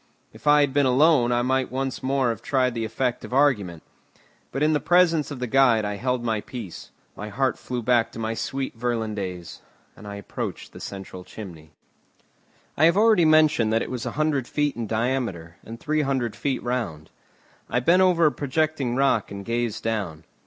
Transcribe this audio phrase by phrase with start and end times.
[0.33, 3.83] If I had been alone I might have once more tried the effect of argument;
[4.51, 8.11] but in the presence of the guide I held my peace; my heart flew back
[8.13, 9.61] to my sweet Virlandaise,
[9.95, 11.69] and I approached the central chimney.
[12.75, 16.35] I have already mentioned that it was a hundred feet in diameter, and three hundred
[16.35, 17.11] feet round.
[17.69, 20.23] I bent over a projecting rock and gazed down.